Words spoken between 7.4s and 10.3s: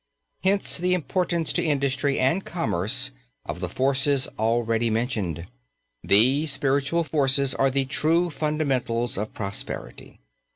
are the true fundamentals of prosperity.